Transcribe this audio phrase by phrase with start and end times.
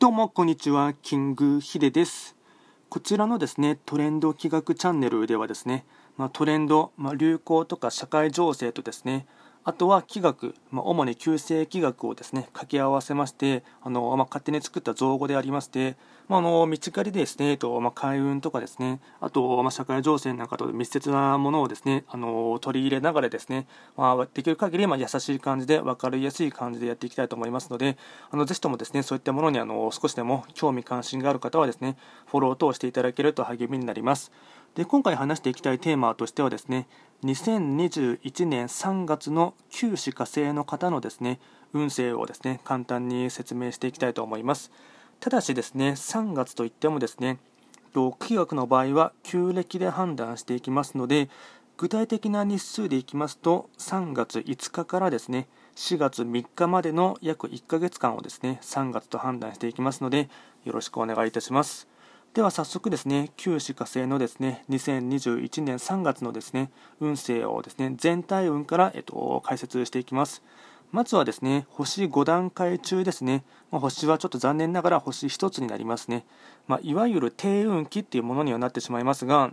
[0.00, 2.36] どうもこんにちは、キングヒデです。
[2.88, 5.84] こちらのですね、トレンド企画チャンネルではですね、
[6.16, 9.26] まあ、トレンド、まあ、流行とか社会情勢とですね、
[9.68, 15.96] あとは気学、まあ、主に旧世気学をですね掛け合わせましてあの、まあ、勝手に作った造語でありまして、
[16.26, 27.98] まあ、あの道狩りですね、とまあ、海運とかですねあと、まあ、社会情勢なんかと密接なものをですねあの取り入れながらですね、まあ、できる限りまり優しい感じで分かりやすい感じでやっていきたいと思いますので
[28.30, 34.32] あのぜひともですねそういったものにあの少しでも興味関心がある方はですねフォロー等していただけると励みになります。
[34.78, 36.86] で今回話していきたいテーマとしてはですね
[37.24, 41.40] 2021年3月の旧歯火星の方のですね
[41.72, 44.70] 運勢をですね簡単に説明していきたいと思います。
[45.18, 47.38] ただしですね3月といってもですね
[48.20, 51.28] 気学の場合は旧暦で判断していきますので
[51.76, 60.28] 具体的な日数でいきますと3月5日からですね4月3日までの約1ヶ月間をですね3月と判断していきますので
[60.64, 61.88] よろしくお願いいたします。
[62.34, 70.42] では早速ですね、旧歯科星のですね、2021年3月のですね、運勢をですね、全体運から、えっと、解説していきます。
[70.92, 76.24] まずはですね、星5段階中ですね、まあ、星はちょっと残念ながら星1つになりますね。
[76.66, 79.52] まあ、いわゆる低運期っていうものにはなってしまいますが、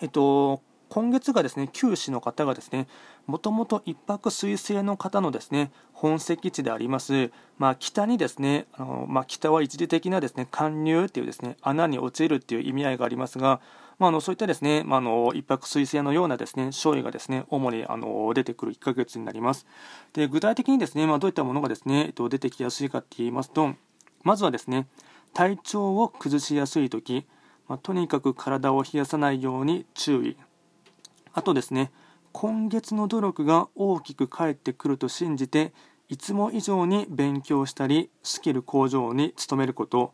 [0.00, 2.86] えっと、今月がですね、九死の方がですね、
[3.26, 13.60] もともと一泊水星の方のですね、本石地であります、まあ、北にですね、あのまあ、北は一時的なですね、貫入っていうですね、穴に落ちるっていう意味合いがありますが、
[13.98, 19.66] まあ、あのそういったですね、まあ、あの一泊水星のようなですね、勝利がですね、主にあの出てくる1ヶ月になります。
[20.14, 23.74] で、具体的にですね、まあ、どういったものがですね、えっと、出てきやすいかって言いますと、
[24.22, 24.86] まずはですね、
[25.34, 27.26] 体調を崩しやすい時、
[27.68, 30.36] まあ、とにかく体を冷やさないように注意。
[31.32, 31.90] あとですね、
[32.32, 35.72] 今月の努力が大きく返ってくると信じて、
[36.08, 40.12] いつも以上に勉強したり、スキル向上に努めること、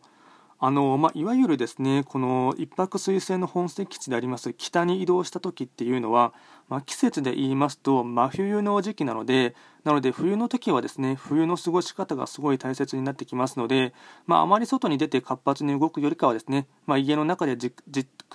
[0.57, 6.33] あのまあ、いわゆるですねこの一泊水星の本石地であります北に移動した時っていうのは、
[6.69, 9.53] まあ、季節で言いますと真冬の時期なので
[9.83, 13.93] なので冬の時はですね冬の過ごし方がすごい大切になってきますので、
[14.25, 17.75] まあ、あまり外に出て活発に動くよりかはですね、まあ、家の中でじっ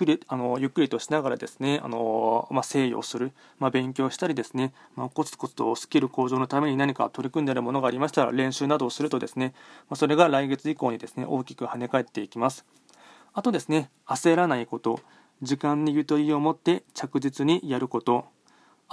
[0.01, 9.53] くりあのゆっくりとしながらですねあの、まあ、静養する、まあ、勉強したりですね、まあ、コツコツとスキル向上のために何か取り組んでいるものがありましたら練習などをするとですね、
[9.89, 12.65] ま、それが来月以降にですね大きく跳ね返っていきます。
[13.33, 14.99] あとですね焦らないこと
[15.41, 18.25] 時間にゆとりを持って着実にやること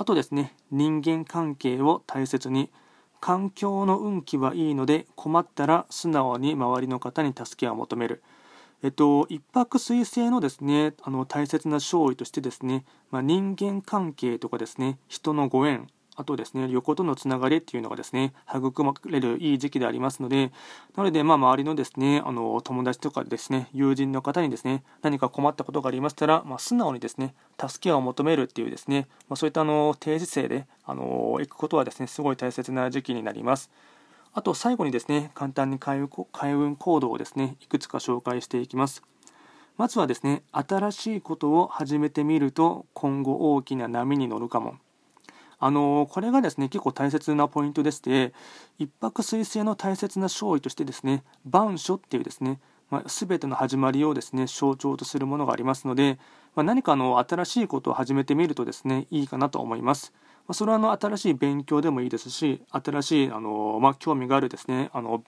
[0.00, 2.70] あとですね、人間関係を大切に、
[3.20, 8.22] 環境の運気はいいので、困ったら素直に周りの方に助けを求める。
[8.82, 20.52] えっと、一泊水星のですね、あの大切な勝利としてですね、まあ、人間関係とかですね、人のご縁、あとですね、横とのつながりっていうのがですね、育まれるいい時期でありますので、
[20.96, 33.70] なので、まあ、周りのですね、あの、友達とかですね、友人の方にですね、何か困ったことがありましたら、まあ、素直にですね、助けを求めるっていうですね、まあ、そういったあの、定時制で、あの、行くことはですね、すごい大切な時期になります。
[34.32, 39.02] あと、最後にですね、簡単に開運行動をですね、いくつか紹介していきます。
[39.76, 44.76] まずはですね、新しいことを始めてみると、今後大きな波に乗るかも。
[45.60, 48.32] あのこれがですね結構大切なポイントでして
[48.78, 56.18] 一泊水星の大切な勝利としてですね万書っていうですねまあ、全ての始まりをですね象徴とするものがありますので、
[56.54, 60.12] まあ、何かの新しいことを始めてみるとですねいいかなと思います。
[60.48, 65.22] まあ、それはあの新しい勉強でもいいですし新しいあの、まあ、興味があるですねあの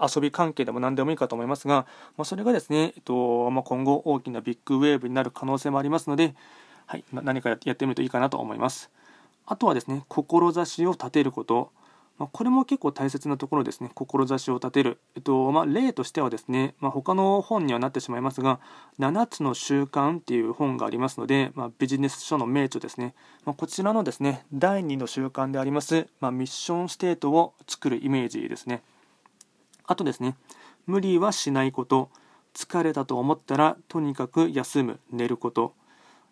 [0.00, 1.86] 遊び関係でも何でもいいかと思いますが、
[2.16, 6.34] まあ、それがですね、えっとまあ、今後大きなビッグウェーブになる可能性もありますので、
[6.86, 8.90] はい、何かやってみるといいかなと思います。
[9.46, 11.70] あとはですね、志を立てること。
[12.18, 15.00] まあ、これも結構大切なところですね、志を立てる。
[15.14, 18.58] えっとまあ、例としてはですね、まあ、他の本にはなってしまいますが、
[18.98, 23.14] 7つの習慣っていう本がありますので、まあ、ビジネス書の名著ですね、
[23.44, 28.82] ま、こちらのですね、第2の習慣であります、ま、ミッションステートを作るイメージですね。
[29.86, 30.36] あとですね、
[30.86, 32.10] 無理はしないこと、
[32.52, 35.74] 疲れたと思ったらとにかく休む、寝ること。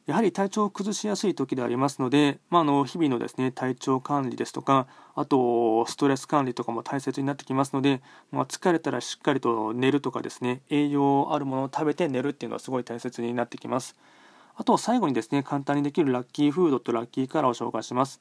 [0.07, 4.87] やはり体調を崩しやすい時でありますので、まあ、の日々のですね体調管理ですとか
[5.17, 8.01] あとストレス管理とかも大切になってきますので、
[8.31, 13.97] まあ、疲れたらしっかりと寝るとかですね栄養あるものを食べて寝るっていうのはすごい大切になってきます。
[14.59, 18.21] あと最後にですね簡単にできるラッキーフードとラッキーカラーを紹介します。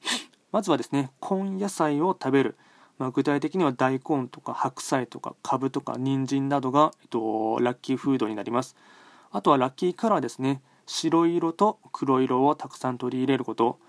[0.52, 2.56] まずはですね根野菜を食べる。
[2.98, 8.76] まあ、具体的には大根とか白菜とかカブとか人参などが、えっと、ラッキーフードになります。
[9.32, 10.62] あとはラッキーカラーですね。
[10.86, 13.80] 白色と黒色をたくさん取り入れること。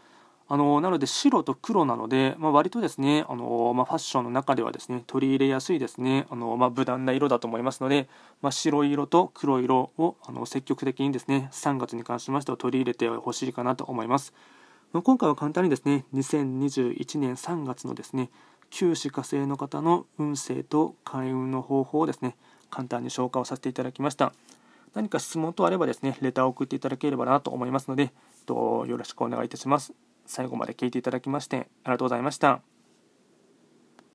[0.48, 6.26] あのなので白と黒なので、まあ、割とですねあの、まあ、ファッションの中ではですね取り入れやすいですね。
[6.30, 8.08] あの、まあ、無難な色だと思いますので、
[8.42, 14.32] ま、白色と黒色をあの積極的にですね3月に関しましては取り入れてほしいかなと思います。
[14.92, 18.30] ま、今回は簡単にですね2021年3月のですね
[18.70, 22.36] 旧歯火星の方の運勢と開運の方法をですね
[22.70, 24.32] 簡単に紹介をさせていただきました。
[24.96, 28.12] 何か質問等あればですねレターを送っていただければなと思いますので
[28.48, 29.92] よろしくお願いいたします
[30.24, 32.75] 最後まで聞いていただきましてありがとうございました。